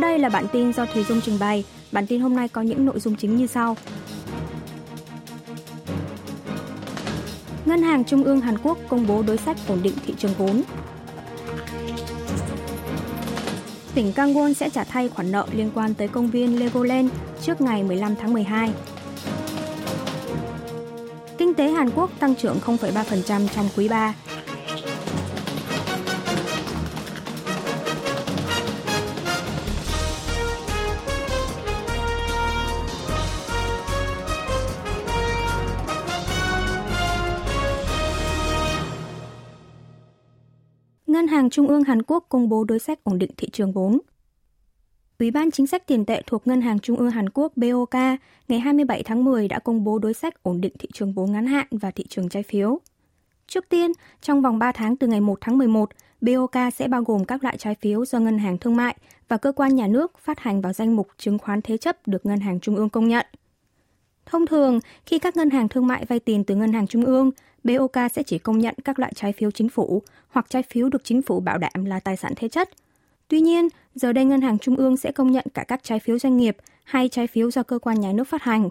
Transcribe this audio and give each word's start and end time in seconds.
đây 0.00 0.18
là 0.18 0.28
bản 0.28 0.46
tin 0.52 0.72
do 0.72 0.86
Thùy 0.86 1.04
Dung 1.04 1.20
trình 1.20 1.38
bày. 1.40 1.64
Bản 1.92 2.06
tin 2.06 2.20
hôm 2.20 2.36
nay 2.36 2.48
có 2.48 2.62
những 2.62 2.86
nội 2.86 3.00
dung 3.00 3.16
chính 3.16 3.36
như 3.36 3.46
sau. 3.46 3.76
Ngân 7.64 7.82
hàng 7.82 8.04
Trung 8.04 8.24
ương 8.24 8.40
Hàn 8.40 8.58
Quốc 8.58 8.78
công 8.88 9.06
bố 9.06 9.22
đối 9.22 9.36
sách 9.36 9.56
ổn 9.68 9.78
định 9.82 9.94
thị 10.06 10.14
trường 10.18 10.34
vốn. 10.38 10.62
Tỉnh 13.94 14.12
Gangwon 14.16 14.52
sẽ 14.52 14.70
trả 14.70 14.84
thay 14.84 15.08
khoản 15.08 15.32
nợ 15.32 15.46
liên 15.52 15.70
quan 15.74 15.94
tới 15.94 16.08
công 16.08 16.30
viên 16.30 16.60
Legoland 16.60 17.10
trước 17.42 17.60
ngày 17.60 17.82
15 17.82 18.16
tháng 18.16 18.32
12. 18.32 18.72
Kinh 21.38 21.54
tế 21.54 21.70
Hàn 21.70 21.90
Quốc 21.90 22.10
tăng 22.18 22.34
trưởng 22.34 22.58
0,3% 22.66 23.48
trong 23.54 23.68
quý 23.76 23.88
3. 23.88 24.14
Ngân 41.20 41.28
hàng 41.28 41.50
Trung 41.50 41.68
ương 41.68 41.84
Hàn 41.84 42.02
Quốc 42.02 42.26
công 42.28 42.48
bố 42.48 42.64
đối 42.64 42.78
sách 42.78 43.04
ổn 43.04 43.18
định 43.18 43.30
thị 43.36 43.48
trường 43.52 43.72
vốn. 43.72 43.98
Ủy 45.18 45.30
ban 45.30 45.50
chính 45.50 45.66
sách 45.66 45.86
tiền 45.86 46.04
tệ 46.04 46.22
thuộc 46.26 46.46
Ngân 46.46 46.60
hàng 46.60 46.78
Trung 46.78 46.96
ương 46.96 47.10
Hàn 47.10 47.28
Quốc 47.30 47.52
BOK 47.56 47.94
ngày 48.48 48.60
27 48.60 49.02
tháng 49.02 49.24
10 49.24 49.48
đã 49.48 49.58
công 49.58 49.84
bố 49.84 49.98
đối 49.98 50.14
sách 50.14 50.42
ổn 50.42 50.60
định 50.60 50.72
thị 50.78 50.88
trường 50.92 51.12
vốn 51.12 51.32
ngắn 51.32 51.46
hạn 51.46 51.66
và 51.70 51.90
thị 51.90 52.04
trường 52.08 52.28
trái 52.28 52.42
phiếu. 52.42 52.80
Trước 53.46 53.68
tiên, 53.68 53.92
trong 54.20 54.42
vòng 54.42 54.58
3 54.58 54.72
tháng 54.72 54.96
từ 54.96 55.06
ngày 55.06 55.20
1 55.20 55.38
tháng 55.40 55.58
11, 55.58 55.90
BOK 56.20 56.56
sẽ 56.74 56.88
bao 56.88 57.02
gồm 57.02 57.24
các 57.24 57.44
loại 57.44 57.56
trái 57.56 57.74
phiếu 57.74 58.04
do 58.04 58.18
ngân 58.18 58.38
hàng 58.38 58.58
thương 58.58 58.76
mại 58.76 58.96
và 59.28 59.36
cơ 59.36 59.52
quan 59.52 59.76
nhà 59.76 59.86
nước 59.86 60.18
phát 60.18 60.40
hành 60.40 60.60
vào 60.60 60.72
danh 60.72 60.96
mục 60.96 61.08
chứng 61.18 61.38
khoán 61.38 61.60
thế 61.62 61.76
chấp 61.76 62.08
được 62.08 62.26
ngân 62.26 62.40
hàng 62.40 62.60
trung 62.60 62.76
ương 62.76 62.88
công 62.88 63.08
nhận. 63.08 63.26
Thông 64.30 64.46
thường, 64.46 64.80
khi 65.06 65.18
các 65.18 65.36
ngân 65.36 65.50
hàng 65.50 65.68
thương 65.68 65.86
mại 65.86 66.04
vay 66.04 66.20
tiền 66.20 66.44
từ 66.44 66.54
ngân 66.54 66.72
hàng 66.72 66.86
trung 66.86 67.04
ương, 67.04 67.30
BOK 67.64 67.96
sẽ 68.12 68.22
chỉ 68.22 68.38
công 68.38 68.58
nhận 68.58 68.74
các 68.84 68.98
loại 68.98 69.12
trái 69.14 69.32
phiếu 69.32 69.50
chính 69.50 69.68
phủ 69.68 70.02
hoặc 70.28 70.46
trái 70.48 70.62
phiếu 70.62 70.88
được 70.88 71.04
chính 71.04 71.22
phủ 71.22 71.40
bảo 71.40 71.58
đảm 71.58 71.84
là 71.84 72.00
tài 72.00 72.16
sản 72.16 72.32
thế 72.36 72.48
chấp. 72.48 72.68
Tuy 73.28 73.40
nhiên, 73.40 73.68
giờ 73.94 74.12
đây 74.12 74.24
ngân 74.24 74.40
hàng 74.40 74.58
trung 74.58 74.76
ương 74.76 74.96
sẽ 74.96 75.12
công 75.12 75.30
nhận 75.30 75.44
cả 75.54 75.64
các 75.64 75.80
trái 75.82 76.00
phiếu 76.00 76.18
doanh 76.18 76.36
nghiệp 76.36 76.56
hay 76.84 77.08
trái 77.08 77.26
phiếu 77.26 77.50
do 77.50 77.62
cơ 77.62 77.78
quan 77.78 78.00
nhà 78.00 78.12
nước 78.12 78.24
phát 78.24 78.42
hành. 78.42 78.68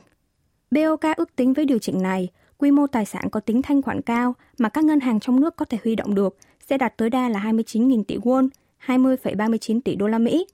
BOK 0.72 1.18
ước 1.18 1.36
tính 1.36 1.54
với 1.54 1.66
điều 1.66 1.80
chỉnh 1.80 2.02
này, 2.02 2.28
quy 2.58 2.72
mô 2.72 2.88
tài 2.88 3.06
sản 3.06 3.30
có 3.30 3.40
tính 3.40 3.62
thanh 3.62 3.82
khoản 3.82 4.02
cao 4.02 4.36
mà 4.58 4.70
các 4.70 4.84
ngân 4.84 5.00
hàng 5.00 5.20
trong 5.20 5.40
nước 5.40 5.56
có 5.56 5.66
thể 5.66 5.78
huy 5.84 5.96
động 5.96 6.16
được 6.16 6.38
sẽ 6.68 6.78
đạt 6.78 6.98
tối 6.98 7.10
đa 7.10 7.30
là 7.30 7.40
29.000 7.40 8.04
tỷ 8.04 8.18
won, 8.18 8.50
20,39 8.86 9.80
tỷ 9.82 9.96
đô 9.96 10.08
la 10.08 10.18
Mỹ. 10.18 10.46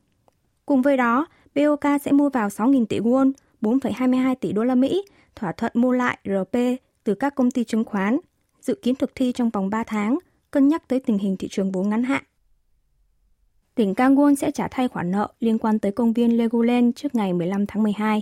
Cùng 0.66 0.82
với 0.82 0.98
đó, 0.98 1.28
BOK 1.56 2.02
sẽ 2.02 2.12
mua 2.12 2.30
vào 2.30 2.48
6.000 2.48 2.86
tỷ 2.86 3.00
won, 3.00 3.32
4,22 3.66 4.36
tỷ 4.36 4.54
đô 4.54 4.64
la 4.64 4.76
Mỹ, 4.76 5.04
thỏa 5.36 5.52
thuận 5.52 5.72
mua 5.76 5.92
lại 5.92 6.18
RP 6.24 6.58
từ 7.04 7.16
các 7.16 7.36
công 7.36 7.52
ty 7.52 7.64
chứng 7.64 7.86
khoán, 7.86 8.18
dự 8.62 8.76
kiến 8.76 8.96
thực 8.96 9.12
thi 9.16 9.32
trong 9.32 9.50
vòng 9.50 9.70
3 9.70 9.84
tháng, 9.84 10.18
cân 10.52 10.68
nhắc 10.68 10.88
tới 10.88 11.00
tình 11.00 11.18
hình 11.18 11.38
thị 11.38 11.48
trường 11.52 11.72
vốn 11.72 11.90
ngắn 11.90 12.04
hạn. 12.04 12.24
Tỉnh 13.76 13.94
Gangwon 13.94 14.36
sẽ 14.36 14.52
trả 14.52 14.68
thay 14.68 14.88
khoản 14.88 15.12
nợ 15.12 15.28
liên 15.40 15.58
quan 15.58 15.80
tới 15.80 15.92
công 15.92 16.14
viên 16.14 16.38
Legoland 16.38 16.96
trước 16.96 17.16
ngày 17.16 17.34
15 17.34 17.66
tháng 17.66 17.84
12. 17.84 18.22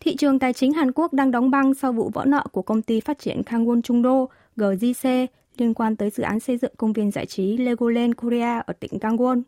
Thị 0.00 0.16
trường 0.16 0.38
tài 0.38 0.52
chính 0.52 0.72
Hàn 0.72 0.92
Quốc 0.92 1.12
đang 1.12 1.30
đóng 1.30 1.50
băng 1.50 1.74
sau 1.74 1.92
vụ 1.92 2.10
vỡ 2.14 2.24
nợ 2.24 2.44
của 2.52 2.62
công 2.62 2.82
ty 2.82 3.00
phát 3.00 3.18
triển 3.18 3.42
Kangwon 3.46 3.82
Trung 3.82 4.02
Đô 4.02 4.28
GJC 4.56 5.26
liên 5.56 5.74
quan 5.74 5.96
tới 5.96 6.10
dự 6.10 6.22
án 6.22 6.40
xây 6.40 6.56
dựng 6.56 6.72
công 6.76 6.92
viên 6.92 7.10
giải 7.10 7.26
trí 7.26 7.56
Legoland 7.56 8.14
Korea 8.16 8.58
ở 8.58 8.72
tỉnh 8.72 8.92
Gangwon. 9.00 9.42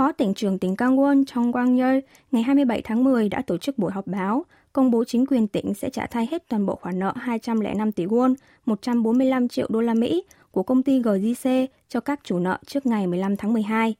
Phó 0.00 0.12
tỉnh 0.12 0.34
trưởng 0.34 0.58
tỉnh 0.58 0.74
Gangwon 0.74 1.24
Trong 1.26 1.52
Quang 1.52 1.78
Yeol 1.78 1.98
ngày 2.32 2.42
27 2.42 2.82
tháng 2.82 3.04
10 3.04 3.28
đã 3.28 3.42
tổ 3.42 3.58
chức 3.58 3.78
buổi 3.78 3.92
họp 3.92 4.06
báo 4.06 4.44
công 4.72 4.90
bố 4.90 5.04
chính 5.04 5.26
quyền 5.26 5.46
tỉnh 5.46 5.74
sẽ 5.74 5.90
trả 5.90 6.06
thay 6.06 6.28
hết 6.30 6.48
toàn 6.48 6.66
bộ 6.66 6.74
khoản 6.74 6.98
nợ 6.98 7.12
205 7.16 7.92
tỷ 7.92 8.06
won, 8.06 8.34
145 8.66 9.48
triệu 9.48 9.66
đô 9.70 9.80
la 9.80 9.94
Mỹ 9.94 10.24
của 10.50 10.62
công 10.62 10.82
ty 10.82 11.00
GJC 11.00 11.66
cho 11.88 12.00
các 12.00 12.20
chủ 12.24 12.38
nợ 12.38 12.58
trước 12.66 12.86
ngày 12.86 13.06
15 13.06 13.36
tháng 13.36 13.52
12. 13.52 13.94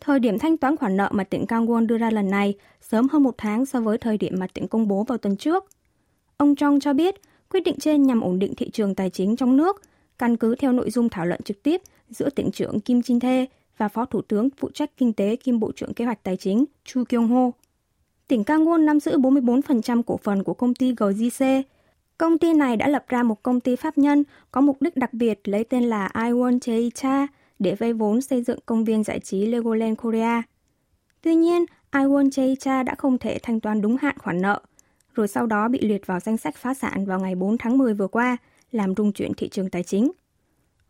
Thời 0.00 0.20
điểm 0.20 0.38
thanh 0.38 0.56
toán 0.56 0.76
khoản 0.76 0.96
nợ 0.96 1.08
mà 1.12 1.24
tỉnh 1.24 1.44
Gangwon 1.44 1.86
đưa 1.86 1.98
ra 1.98 2.10
lần 2.10 2.30
này 2.30 2.54
sớm 2.80 3.08
hơn 3.08 3.22
một 3.22 3.34
tháng 3.38 3.66
so 3.66 3.80
với 3.80 3.98
thời 3.98 4.18
điểm 4.18 4.34
mà 4.38 4.46
tỉnh 4.46 4.68
công 4.68 4.88
bố 4.88 5.04
vào 5.04 5.18
tuần 5.18 5.36
trước. 5.36 5.64
Ông 6.36 6.54
Trong 6.54 6.80
cho 6.80 6.92
biết 6.92 7.14
quyết 7.50 7.60
định 7.60 7.76
trên 7.80 8.02
nhằm 8.02 8.20
ổn 8.20 8.38
định 8.38 8.54
thị 8.54 8.70
trường 8.70 8.94
tài 8.94 9.10
chính 9.10 9.36
trong 9.36 9.56
nước, 9.56 9.82
căn 10.18 10.36
cứ 10.36 10.54
theo 10.54 10.72
nội 10.72 10.90
dung 10.90 11.08
thảo 11.08 11.26
luận 11.26 11.42
trực 11.42 11.62
tiếp 11.62 11.80
giữa 12.10 12.30
tỉnh 12.30 12.50
trưởng 12.50 12.80
Kim 12.80 13.00
Jin 13.00 13.20
Thê 13.20 13.46
và 13.78 13.88
Phó 13.88 14.04
Thủ 14.04 14.22
tướng 14.22 14.48
phụ 14.56 14.70
trách 14.74 14.90
kinh 14.96 15.12
tế 15.12 15.36
kiêm 15.36 15.60
Bộ 15.60 15.72
trưởng 15.72 15.94
Kế 15.94 16.04
hoạch 16.04 16.22
Tài 16.22 16.36
chính 16.36 16.64
Chu 16.84 17.04
Kyung 17.08 17.28
Ho. 17.28 17.50
Tỉnh 18.28 18.42
Gangwon 18.42 18.84
nắm 18.84 19.00
giữ 19.00 19.18
44% 19.18 20.02
cổ 20.02 20.16
phần 20.16 20.42
của 20.42 20.54
công 20.54 20.74
ty 20.74 20.92
GJC. 20.92 21.62
Công 22.18 22.38
ty 22.38 22.52
này 22.52 22.76
đã 22.76 22.88
lập 22.88 23.04
ra 23.08 23.22
một 23.22 23.42
công 23.42 23.60
ty 23.60 23.76
pháp 23.76 23.98
nhân 23.98 24.24
có 24.50 24.60
mục 24.60 24.82
đích 24.82 24.96
đặc 24.96 25.14
biệt 25.14 25.48
lấy 25.48 25.64
tên 25.64 25.84
là 25.84 26.10
Iwon 26.14 26.58
Cheicha 26.60 27.26
để 27.58 27.74
vay 27.74 27.92
vốn 27.92 28.20
xây 28.20 28.42
dựng 28.42 28.58
công 28.66 28.84
viên 28.84 29.04
giải 29.04 29.20
trí 29.20 29.46
Legoland 29.46 29.98
Korea. 29.98 30.42
Tuy 31.22 31.34
nhiên, 31.34 31.64
Iwon 31.92 32.30
Cheicha 32.30 32.82
đã 32.82 32.94
không 32.94 33.18
thể 33.18 33.38
thanh 33.42 33.60
toán 33.60 33.80
đúng 33.80 33.96
hạn 33.96 34.18
khoản 34.18 34.42
nợ, 34.42 34.60
rồi 35.14 35.28
sau 35.28 35.46
đó 35.46 35.68
bị 35.68 35.80
liệt 35.80 36.06
vào 36.06 36.20
danh 36.20 36.36
sách 36.36 36.56
phá 36.56 36.74
sản 36.74 37.06
vào 37.06 37.20
ngày 37.20 37.34
4 37.34 37.58
tháng 37.58 37.78
10 37.78 37.94
vừa 37.94 38.08
qua, 38.08 38.36
làm 38.72 38.94
rung 38.94 39.12
chuyển 39.12 39.34
thị 39.34 39.48
trường 39.48 39.70
tài 39.70 39.82
chính. 39.82 40.10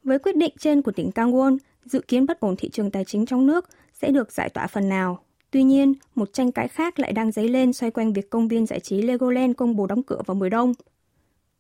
Với 0.05 0.19
quyết 0.19 0.37
định 0.37 0.55
trên 0.59 0.83
của 0.83 0.93
tỉnh 0.93 1.11
Gangwon, 1.15 1.57
dự 1.91 2.01
kiến 2.01 2.27
bất 2.27 2.41
ổn 2.41 2.57
thị 2.57 2.69
trường 2.69 2.91
tài 2.91 3.05
chính 3.05 3.27
trong 3.27 3.47
nước 3.47 3.69
sẽ 3.93 4.11
được 4.11 4.33
giải 4.33 4.51
tỏa 4.51 4.67
phần 4.67 4.89
nào. 4.89 5.19
Tuy 5.51 5.63
nhiên, 5.63 5.95
một 6.15 6.33
tranh 6.33 6.53
cãi 6.53 6.69
khác 6.69 6.99
lại 6.99 7.13
đang 7.13 7.33
dấy 7.33 7.49
lên 7.49 7.73
xoay 7.73 7.91
quanh 7.91 8.13
việc 8.13 8.31
công 8.31 8.49
viên 8.49 8.67
giải 8.67 8.81
trí 8.81 9.03
Legoland 9.03 9.57
công 9.57 9.77
bố 9.77 9.87
đóng 9.87 10.03
cửa 10.03 10.23
vào 10.27 10.35
mùa 10.35 10.49
đông. 10.49 10.73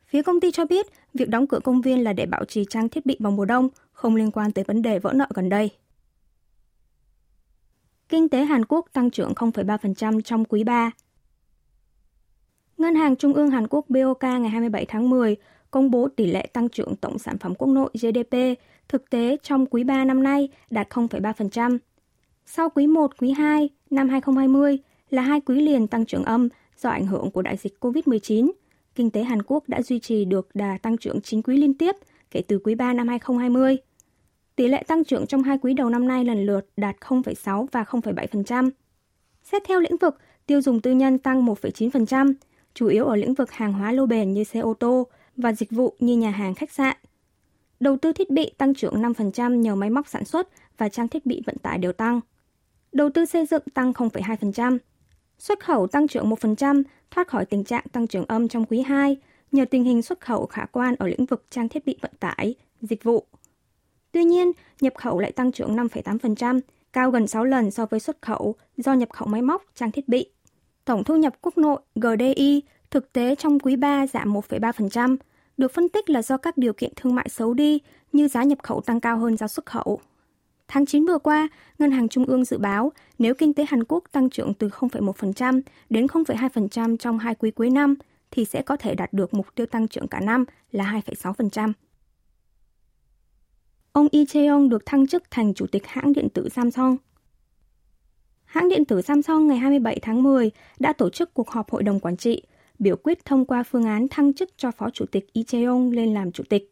Phía 0.06 0.22
công 0.22 0.40
ty 0.40 0.50
cho 0.50 0.64
biết, 0.64 0.86
việc 1.14 1.28
đóng 1.28 1.46
cửa 1.46 1.60
công 1.64 1.80
viên 1.80 2.04
là 2.04 2.12
để 2.12 2.26
bảo 2.26 2.44
trì 2.44 2.64
trang 2.70 2.88
thiết 2.88 3.06
bị 3.06 3.16
vào 3.20 3.32
mùa 3.32 3.44
đông, 3.44 3.68
không 3.92 4.16
liên 4.16 4.30
quan 4.30 4.52
tới 4.52 4.64
vấn 4.64 4.82
đề 4.82 4.98
vỡ 4.98 5.12
nợ 5.12 5.26
gần 5.34 5.48
đây. 5.48 5.70
Kinh 8.08 8.28
tế 8.28 8.44
Hàn 8.44 8.64
Quốc 8.64 8.86
tăng 8.92 9.10
trưởng 9.10 9.32
0,3% 9.32 10.20
trong 10.20 10.44
quý 10.44 10.64
3. 10.64 10.90
Ngân 12.78 12.94
hàng 12.94 13.16
Trung 13.16 13.32
ương 13.32 13.50
Hàn 13.50 13.66
Quốc 13.70 13.84
BOK 13.88 14.22
ngày 14.22 14.50
27 14.50 14.84
tháng 14.88 15.10
10 15.10 15.36
công 15.70 15.90
bố 15.90 16.08
tỷ 16.16 16.26
lệ 16.26 16.48
tăng 16.52 16.68
trưởng 16.68 16.96
tổng 16.96 17.18
sản 17.18 17.38
phẩm 17.38 17.54
quốc 17.54 17.68
nội 17.68 17.90
GDP 17.94 18.36
thực 18.88 19.10
tế 19.10 19.36
trong 19.42 19.66
quý 19.66 19.84
3 19.84 20.04
năm 20.04 20.22
nay 20.22 20.48
đạt 20.70 20.88
0,3%. 20.88 21.78
Sau 22.46 22.70
quý 22.70 22.86
1, 22.86 23.10
quý 23.18 23.30
2 23.30 23.68
năm 23.90 24.08
2020 24.08 24.78
là 25.10 25.22
hai 25.22 25.40
quý 25.40 25.60
liền 25.60 25.86
tăng 25.86 26.06
trưởng 26.06 26.24
âm 26.24 26.48
do 26.76 26.90
ảnh 26.90 27.06
hưởng 27.06 27.30
của 27.30 27.42
đại 27.42 27.56
dịch 27.56 27.76
COVID-19, 27.80 28.50
kinh 28.94 29.10
tế 29.10 29.22
Hàn 29.22 29.42
Quốc 29.42 29.68
đã 29.68 29.82
duy 29.82 29.98
trì 29.98 30.24
được 30.24 30.48
đà 30.54 30.78
tăng 30.82 30.98
trưởng 30.98 31.20
chính 31.20 31.42
quý 31.42 31.56
liên 31.56 31.74
tiếp 31.74 31.96
kể 32.30 32.42
từ 32.48 32.58
quý 32.58 32.74
3 32.74 32.92
năm 32.92 33.08
2020. 33.08 33.76
Tỷ 34.56 34.68
lệ 34.68 34.82
tăng 34.82 35.04
trưởng 35.04 35.26
trong 35.26 35.42
hai 35.42 35.58
quý 35.62 35.74
đầu 35.74 35.90
năm 35.90 36.08
nay 36.08 36.24
lần 36.24 36.46
lượt 36.46 36.66
đạt 36.76 36.96
0,6 37.00 37.66
và 37.72 37.82
0,7%. 37.82 38.70
Xét 39.42 39.62
theo 39.68 39.80
lĩnh 39.80 39.96
vực, 39.96 40.18
tiêu 40.46 40.60
dùng 40.60 40.80
tư 40.80 40.92
nhân 40.92 41.18
tăng 41.18 41.46
1,9%, 41.46 42.34
chủ 42.74 42.86
yếu 42.86 43.04
ở 43.04 43.16
lĩnh 43.16 43.34
vực 43.34 43.50
hàng 43.50 43.72
hóa 43.72 43.92
lâu 43.92 44.06
bền 44.06 44.32
như 44.32 44.44
xe 44.44 44.60
ô 44.60 44.74
tô 44.74 45.06
và 45.38 45.53
dịch 45.53 45.71
vụ 45.71 45.94
như 45.99 46.16
nhà 46.16 46.31
hàng 46.31 46.54
khách 46.54 46.72
sạn. 46.72 46.97
Đầu 47.81 47.97
tư 47.97 48.12
thiết 48.12 48.31
bị 48.31 48.50
tăng 48.59 48.75
trưởng 48.75 49.03
5% 49.03 49.54
nhờ 49.54 49.75
máy 49.75 49.91
móc 49.91 50.09
sản 50.09 50.25
xuất 50.25 50.49
và 50.78 50.88
trang 50.88 51.09
thiết 51.09 51.26
bị 51.26 51.43
vận 51.47 51.56
tải 51.59 51.78
đều 51.78 51.93
tăng. 51.93 52.21
Đầu 52.93 53.10
tư 53.15 53.25
xây 53.25 53.47
dựng 53.47 53.62
tăng 53.75 53.93
0,2%. 53.93 54.78
Xuất 55.38 55.65
khẩu 55.65 55.87
tăng 55.87 56.09
trưởng 56.09 56.31
1%, 56.31 56.82
thoát 57.10 57.28
khỏi 57.28 57.44
tình 57.44 57.65
trạng 57.65 57.84
tăng 57.93 58.06
trưởng 58.06 58.25
âm 58.25 58.49
trong 58.49 58.65
quý 58.65 58.81
2 58.81 59.16
nhờ 59.53 59.65
tình 59.65 59.84
hình 59.84 60.03
xuất 60.03 60.21
khẩu 60.21 60.47
khả 60.47 60.65
quan 60.72 60.94
ở 60.99 61.06
lĩnh 61.06 61.26
vực 61.26 61.44
trang 61.50 61.69
thiết 61.69 61.87
bị 61.87 61.97
vận 62.00 62.12
tải, 62.20 62.55
dịch 62.81 63.05
vụ. 63.05 63.25
Tuy 64.12 64.25
nhiên, 64.25 64.53
nhập 64.81 64.94
khẩu 64.96 65.20
lại 65.20 65.32
tăng 65.32 65.52
trưởng 65.52 65.76
5,8%, 65.76 66.61
cao 66.93 67.11
gần 67.11 67.26
6 67.26 67.44
lần 67.44 67.70
so 67.70 67.87
với 67.87 68.00
xuất 68.00 68.23
khẩu 68.23 68.55
do 68.76 68.94
nhập 68.94 69.08
khẩu 69.12 69.29
máy 69.29 69.43
móc, 69.43 69.64
trang 69.75 69.91
thiết 69.91 70.08
bị. 70.08 70.31
Tổng 70.84 71.05
thu 71.05 71.17
nhập 71.17 71.34
quốc 71.43 71.58
nội 71.58 71.81
GDI 71.94 72.62
thực 72.90 73.12
tế 73.12 73.35
trong 73.35 73.58
quý 73.58 73.76
3 73.76 74.06
giảm 74.06 74.32
1,3%, 74.32 75.17
được 75.56 75.73
phân 75.73 75.88
tích 75.88 76.11
là 76.11 76.23
do 76.23 76.37
các 76.37 76.58
điều 76.58 76.73
kiện 76.73 76.93
thương 76.96 77.14
mại 77.14 77.29
xấu 77.29 77.55
đi 77.55 77.79
như 78.12 78.29
giá 78.29 78.43
nhập 78.43 78.58
khẩu 78.62 78.81
tăng 78.81 79.00
cao 79.00 79.19
hơn 79.19 79.37
giá 79.37 79.49
xuất 79.49 79.67
khẩu. 79.67 80.00
Tháng 80.69 80.87
9 80.87 81.06
vừa 81.06 81.19
qua, 81.19 81.49
Ngân 81.79 81.90
hàng 81.90 82.08
Trung 82.08 82.25
ương 82.25 82.44
dự 82.44 82.58
báo 82.58 82.93
nếu 83.19 83.35
kinh 83.35 83.55
tế 83.55 83.64
Hàn 83.69 83.85
Quốc 83.85 84.05
tăng 84.12 84.31
trưởng 84.31 84.55
từ 84.55 84.69
0,1% 84.69 85.61
đến 85.90 86.06
0,2% 86.06 86.96
trong 86.96 87.19
hai 87.19 87.35
quý 87.35 87.50
cuối 87.50 87.70
năm, 87.70 87.94
thì 88.31 88.44
sẽ 88.44 88.62
có 88.62 88.76
thể 88.76 88.94
đạt 88.94 89.12
được 89.12 89.34
mục 89.34 89.46
tiêu 89.55 89.67
tăng 89.67 89.88
trưởng 89.88 90.08
cả 90.08 90.20
năm 90.20 90.44
là 90.73 91.02
2,6%. 91.06 91.73
Ông 93.93 94.08
Lee 94.12 94.25
Cheong 94.25 94.69
được 94.69 94.87
thăng 94.87 95.06
chức 95.06 95.23
thành 95.31 95.55
chủ 95.55 95.67
tịch 95.67 95.87
hãng 95.87 96.12
điện 96.12 96.29
tử 96.34 96.49
Samsung. 96.49 96.96
Hãng 98.44 98.69
điện 98.69 98.84
tử 98.84 99.02
Samsung 99.02 99.46
ngày 99.46 99.58
27 99.58 99.99
tháng 100.02 100.23
10 100.23 100.50
đã 100.79 100.93
tổ 100.93 101.11
chức 101.11 101.34
cuộc 101.34 101.50
họp 101.50 101.70
hội 101.70 101.82
đồng 101.82 102.00
quản 102.00 102.17
trị, 102.17 102.43
biểu 102.78 102.96
quyết 102.96 103.25
thông 103.25 103.44
qua 103.44 103.62
phương 103.62 103.84
án 103.84 104.06
thăng 104.08 104.32
chức 104.32 104.50
cho 104.56 104.70
Phó 104.70 104.90
Chủ 104.90 105.04
tịch 105.06 105.26
Lee 105.34 105.42
Cheong 105.42 105.90
lên 105.90 106.14
làm 106.14 106.32
Chủ 106.32 106.44
tịch. 106.48 106.70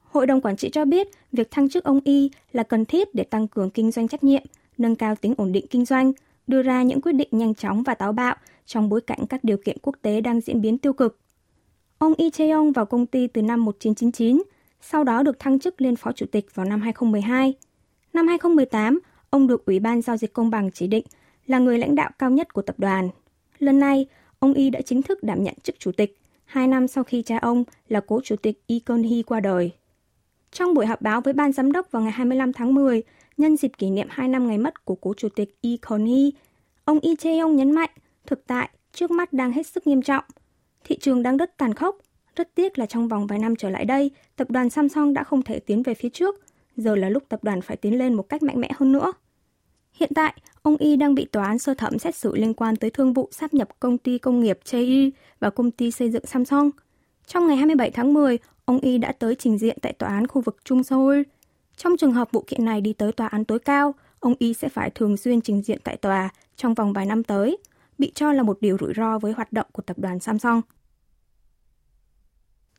Hội 0.00 0.26
đồng 0.26 0.40
quản 0.40 0.56
trị 0.56 0.70
cho 0.72 0.84
biết 0.84 1.08
việc 1.32 1.50
thăng 1.50 1.68
chức 1.68 1.84
ông 1.84 2.00
Y 2.04 2.30
là 2.52 2.62
cần 2.62 2.84
thiết 2.84 3.14
để 3.14 3.24
tăng 3.24 3.48
cường 3.48 3.70
kinh 3.70 3.90
doanh 3.90 4.08
trách 4.08 4.24
nhiệm, 4.24 4.42
nâng 4.78 4.96
cao 4.96 5.14
tính 5.14 5.34
ổn 5.36 5.52
định 5.52 5.66
kinh 5.70 5.84
doanh, 5.84 6.12
đưa 6.46 6.62
ra 6.62 6.82
những 6.82 7.00
quyết 7.00 7.12
định 7.12 7.28
nhanh 7.30 7.54
chóng 7.54 7.82
và 7.82 7.94
táo 7.94 8.12
bạo 8.12 8.36
trong 8.66 8.88
bối 8.88 9.00
cảnh 9.00 9.26
các 9.28 9.44
điều 9.44 9.56
kiện 9.56 9.76
quốc 9.82 9.96
tế 10.02 10.20
đang 10.20 10.40
diễn 10.40 10.60
biến 10.60 10.78
tiêu 10.78 10.92
cực. 10.92 11.18
Ông 11.98 12.14
Lee 12.18 12.30
Cheong 12.30 12.72
vào 12.72 12.86
công 12.86 13.06
ty 13.06 13.26
từ 13.26 13.42
năm 13.42 13.64
1999, 13.64 14.42
sau 14.80 15.04
đó 15.04 15.22
được 15.22 15.38
thăng 15.38 15.58
chức 15.58 15.80
lên 15.80 15.96
phó 15.96 16.12
chủ 16.12 16.26
tịch 16.32 16.54
vào 16.54 16.66
năm 16.66 16.80
2012. 16.80 17.54
Năm 18.12 18.28
2018, 18.28 19.00
ông 19.30 19.46
được 19.46 19.66
Ủy 19.66 19.80
ban 19.80 20.02
Giao 20.02 20.16
dịch 20.16 20.32
Công 20.32 20.50
bằng 20.50 20.70
chỉ 20.70 20.86
định 20.86 21.04
là 21.46 21.58
người 21.58 21.78
lãnh 21.78 21.94
đạo 21.94 22.10
cao 22.18 22.30
nhất 22.30 22.52
của 22.52 22.62
tập 22.62 22.78
đoàn. 22.78 23.08
Lần 23.58 23.78
này, 23.78 24.06
ông 24.38 24.54
Y 24.54 24.70
đã 24.70 24.80
chính 24.80 25.02
thức 25.02 25.22
đảm 25.22 25.42
nhận 25.42 25.54
chức 25.62 25.78
chủ 25.78 25.92
tịch, 25.92 26.18
hai 26.44 26.68
năm 26.68 26.88
sau 26.88 27.04
khi 27.04 27.22
cha 27.22 27.38
ông 27.38 27.64
là 27.88 28.00
cố 28.00 28.20
chủ 28.24 28.36
tịch 28.36 28.62
Lee 28.68 28.78
Kun 28.86 29.02
Hee 29.02 29.22
qua 29.22 29.40
đời. 29.40 29.70
Trong 30.52 30.74
buổi 30.74 30.86
họp 30.86 31.02
báo 31.02 31.20
với 31.20 31.34
ban 31.34 31.52
giám 31.52 31.72
đốc 31.72 31.90
vào 31.90 32.02
ngày 32.02 32.12
25 32.12 32.52
tháng 32.52 32.74
10, 32.74 33.02
nhân 33.36 33.56
dịp 33.56 33.72
kỷ 33.78 33.90
niệm 33.90 34.06
2 34.10 34.28
năm 34.28 34.46
ngày 34.46 34.58
mất 34.58 34.84
của 34.84 34.94
cố 34.94 35.14
chủ 35.14 35.28
tịch 35.28 35.58
Lee 35.62 35.76
Kun 35.88 36.06
Hee, 36.06 36.30
ông 36.84 36.98
Lee 37.02 37.14
Cheong 37.18 37.56
nhấn 37.56 37.72
mạnh 37.72 37.90
thực 38.26 38.46
tại 38.46 38.68
trước 38.92 39.10
mắt 39.10 39.32
đang 39.32 39.52
hết 39.52 39.66
sức 39.66 39.86
nghiêm 39.86 40.02
trọng. 40.02 40.24
Thị 40.84 40.98
trường 41.00 41.22
đang 41.22 41.36
rất 41.36 41.56
tàn 41.56 41.74
khốc. 41.74 41.96
Rất 42.36 42.54
tiếc 42.54 42.78
là 42.78 42.86
trong 42.86 43.08
vòng 43.08 43.26
vài 43.26 43.38
năm 43.38 43.56
trở 43.56 43.70
lại 43.70 43.84
đây, 43.84 44.10
tập 44.36 44.50
đoàn 44.50 44.70
Samsung 44.70 45.14
đã 45.14 45.24
không 45.24 45.42
thể 45.42 45.58
tiến 45.58 45.82
về 45.82 45.94
phía 45.94 46.08
trước. 46.08 46.34
Giờ 46.76 46.96
là 46.96 47.08
lúc 47.08 47.22
tập 47.28 47.44
đoàn 47.44 47.60
phải 47.60 47.76
tiến 47.76 47.98
lên 47.98 48.14
một 48.14 48.28
cách 48.28 48.42
mạnh 48.42 48.60
mẽ 48.60 48.70
hơn 48.76 48.92
nữa. 48.92 49.12
Hiện 49.98 50.10
tại, 50.14 50.34
ông 50.62 50.76
Y 50.76 50.96
đang 50.96 51.14
bị 51.14 51.24
tòa 51.24 51.46
án 51.46 51.58
sơ 51.58 51.74
thẩm 51.74 51.98
xét 51.98 52.14
xử 52.14 52.36
liên 52.36 52.54
quan 52.54 52.76
tới 52.76 52.90
thương 52.90 53.12
vụ 53.12 53.28
sáp 53.32 53.54
nhập 53.54 53.68
công 53.80 53.98
ty 53.98 54.18
công 54.18 54.40
nghiệp 54.40 54.58
JI 54.64 55.10
và 55.40 55.50
công 55.50 55.70
ty 55.70 55.90
xây 55.90 56.10
dựng 56.10 56.26
Samsung. 56.26 56.70
Trong 57.26 57.46
ngày 57.46 57.56
27 57.56 57.90
tháng 57.90 58.14
10, 58.14 58.38
ông 58.64 58.78
Y 58.80 58.98
đã 58.98 59.12
tới 59.12 59.34
trình 59.34 59.58
diện 59.58 59.78
tại 59.82 59.92
tòa 59.92 60.08
án 60.08 60.26
khu 60.26 60.40
vực 60.40 60.56
Trung 60.64 60.82
Seoul. 60.82 61.22
Trong 61.76 61.96
trường 61.96 62.12
hợp 62.12 62.32
vụ 62.32 62.44
kiện 62.46 62.64
này 62.64 62.80
đi 62.80 62.92
tới 62.92 63.12
tòa 63.12 63.26
án 63.26 63.44
tối 63.44 63.58
cao, 63.58 63.94
ông 64.20 64.34
Y 64.38 64.54
sẽ 64.54 64.68
phải 64.68 64.90
thường 64.90 65.16
xuyên 65.16 65.40
trình 65.40 65.62
diện 65.62 65.78
tại 65.84 65.96
tòa 65.96 66.28
trong 66.56 66.74
vòng 66.74 66.92
vài 66.92 67.06
năm 67.06 67.24
tới, 67.24 67.58
bị 67.98 68.12
cho 68.14 68.32
là 68.32 68.42
một 68.42 68.58
điều 68.60 68.76
rủi 68.80 68.92
ro 68.96 69.18
với 69.18 69.32
hoạt 69.32 69.52
động 69.52 69.66
của 69.72 69.82
tập 69.82 69.98
đoàn 69.98 70.20
Samsung. 70.20 70.60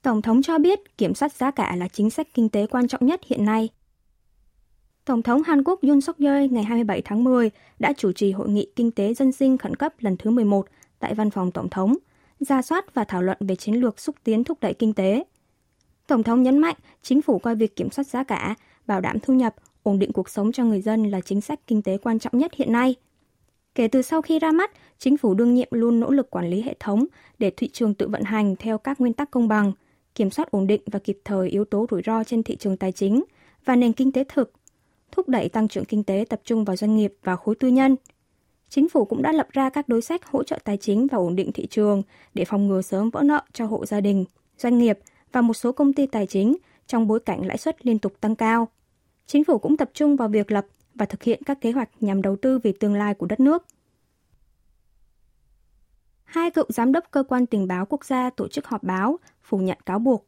Tổng 0.02 0.22
thống 0.22 0.42
cho 0.42 0.58
biết 0.60 0.98
kiểm 0.98 1.16
soát 1.16 1.34
giá 1.34 1.52
cả 1.52 1.76
là 1.76 1.88
chính 1.88 2.10
sách 2.10 2.28
kinh 2.34 2.50
tế 2.50 2.68
quan 2.68 2.88
trọng 2.88 3.06
nhất 3.06 3.22
hiện 3.26 3.46
nay. 3.46 3.70
Tổng 5.10 5.22
thống 5.22 5.44
Hàn 5.44 5.64
Quốc 5.64 5.80
Yoon 5.82 6.02
suk 6.02 6.20
yeol 6.20 6.46
ngày 6.52 6.64
27 6.64 7.02
tháng 7.02 7.24
10 7.24 7.52
đã 7.80 7.94
chủ 7.98 8.12
trì 8.12 8.32
hội 8.32 8.50
nghị 8.50 8.68
kinh 8.76 8.92
tế 8.92 9.14
dân 9.14 9.32
sinh 9.32 9.58
khẩn 9.58 9.76
cấp 9.76 9.94
lần 10.00 10.18
thứ 10.18 10.32
11 10.32 10.68
tại 11.00 11.14
văn 11.14 11.30
phòng 11.30 11.52
Tổng 11.52 11.70
thống, 11.70 11.96
ra 12.40 12.62
soát 12.62 12.94
và 12.94 13.04
thảo 13.04 13.22
luận 13.22 13.38
về 13.40 13.56
chiến 13.56 13.76
lược 13.76 14.00
xúc 14.00 14.16
tiến 14.24 14.44
thúc 14.44 14.58
đẩy 14.62 14.74
kinh 14.74 14.94
tế. 14.94 15.24
Tổng 16.08 16.24
thống 16.24 16.44
nhấn 16.44 16.58
mạnh 16.58 16.76
chính 17.02 17.22
phủ 17.22 17.40
coi 17.40 17.56
việc 17.56 17.76
kiểm 17.76 17.90
soát 17.90 18.08
giá 18.08 18.24
cả, 18.24 18.56
bảo 18.88 19.02
đảm 19.02 19.20
thu 19.20 19.34
nhập, 19.34 19.56
ổn 19.84 20.00
định 20.00 20.12
cuộc 20.12 20.30
sống 20.30 20.52
cho 20.52 20.64
người 20.64 20.82
dân 20.82 21.04
là 21.04 21.22
chính 21.22 21.42
sách 21.42 21.60
kinh 21.68 21.82
tế 21.82 21.98
quan 21.98 22.20
trọng 22.20 22.38
nhất 22.38 22.52
hiện 22.56 22.72
nay. 22.72 22.96
Kể 23.76 23.88
từ 23.88 24.02
sau 24.02 24.22
khi 24.22 24.40
ra 24.40 24.52
mắt, 24.52 24.72
chính 24.98 25.18
phủ 25.18 25.34
đương 25.34 25.54
nhiệm 25.54 25.68
luôn 25.72 26.00
nỗ 26.00 26.12
lực 26.12 26.30
quản 26.30 26.50
lý 26.50 26.62
hệ 26.62 26.76
thống 26.80 27.06
để 27.40 27.52
thị 27.58 27.70
trường 27.70 27.94
tự 27.94 28.08
vận 28.08 28.24
hành 28.24 28.56
theo 28.56 28.78
các 28.78 29.02
nguyên 29.02 29.14
tắc 29.14 29.32
công 29.32 29.48
bằng, 29.48 29.72
kiểm 30.16 30.30
soát 30.30 30.52
ổn 30.52 30.68
định 30.68 30.82
và 30.86 31.00
kịp 31.00 31.20
thời 31.26 31.50
yếu 31.50 31.66
tố 31.66 31.86
rủi 31.92 32.02
ro 32.06 32.24
trên 32.24 32.44
thị 32.44 32.56
trường 32.56 32.78
tài 32.78 32.92
chính 32.92 33.24
và 33.66 33.76
nền 33.76 33.94
kinh 33.94 34.12
tế 34.12 34.24
thực 34.34 34.52
thúc 35.12 35.30
đẩy 35.30 35.50
tăng 35.50 35.68
trưởng 35.68 35.86
kinh 35.86 36.04
tế 36.04 36.26
tập 36.30 36.42
trung 36.44 36.66
vào 36.66 36.76
doanh 36.76 36.96
nghiệp 36.96 37.14
và 37.24 37.36
khối 37.36 37.56
tư 37.56 37.68
nhân. 37.68 37.96
Chính 38.70 38.90
phủ 38.90 39.06
cũng 39.06 39.22
đã 39.22 39.32
lập 39.32 39.48
ra 39.52 39.70
các 39.70 39.90
đối 39.90 40.02
sách 40.02 40.26
hỗ 40.26 40.44
trợ 40.44 40.60
tài 40.64 40.78
chính 40.78 41.08
và 41.08 41.18
ổn 41.18 41.36
định 41.36 41.52
thị 41.52 41.68
trường 41.68 42.04
để 42.34 42.46
phòng 42.46 42.68
ngừa 42.68 42.82
sớm 42.82 43.10
vỡ 43.10 43.22
nợ 43.24 43.42
cho 43.54 43.66
hộ 43.66 43.86
gia 43.86 44.02
đình, 44.02 44.26
doanh 44.58 44.78
nghiệp 44.78 45.00
và 45.32 45.42
một 45.42 45.54
số 45.54 45.72
công 45.72 45.94
ty 45.94 46.06
tài 46.06 46.28
chính 46.28 46.58
trong 46.88 47.08
bối 47.08 47.20
cảnh 47.20 47.46
lãi 47.46 47.58
suất 47.58 47.86
liên 47.86 48.00
tục 48.00 48.14
tăng 48.22 48.36
cao. 48.36 48.68
Chính 49.26 49.44
phủ 49.44 49.58
cũng 49.58 49.78
tập 49.78 49.90
trung 49.94 50.16
vào 50.16 50.28
việc 50.28 50.52
lập 50.52 50.66
và 50.96 51.06
thực 51.06 51.24
hiện 51.24 51.44
các 51.44 51.62
kế 51.62 51.72
hoạch 51.72 51.90
nhằm 52.00 52.22
đầu 52.22 52.36
tư 52.36 52.60
về 52.64 52.74
tương 52.80 52.94
lai 52.94 53.14
của 53.14 53.26
đất 53.26 53.40
nước. 53.40 53.66
Hai 56.24 56.52
cựu 56.52 56.66
giám 56.70 56.92
đốc 56.92 57.04
cơ 57.12 57.24
quan 57.24 57.46
tình 57.46 57.68
báo 57.68 57.86
quốc 57.86 58.06
gia 58.06 58.30
tổ 58.30 58.48
chức 58.48 58.68
họp 58.68 58.84
báo 58.84 59.18
phủ 59.42 59.58
nhận 59.58 59.78
cáo 59.86 60.00
buộc. 60.00 60.26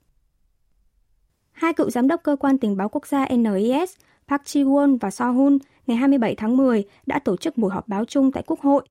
Hai 1.52 1.74
cựu 1.74 1.90
giám 1.90 2.08
đốc 2.08 2.24
cơ 2.24 2.36
quan 2.36 2.58
tình 2.58 2.78
báo 2.78 2.90
quốc 2.90 3.08
gia 3.08 3.28
NIS 3.30 3.96
Park 4.32 4.44
Ji-won 4.44 4.98
và 5.02 5.12
So 5.12 5.30
Hun 5.30 5.58
ngày 5.88 5.98
27 5.98 6.36
tháng 6.36 6.58
10 6.58 6.84
đã 7.06 7.20
tổ 7.20 7.38
chức 7.38 7.58
buổi 7.58 7.72
họp 7.72 7.88
báo 7.88 8.06
chung 8.06 8.32
tại 8.32 8.44
Quốc 8.48 8.62
hội. 8.62 8.86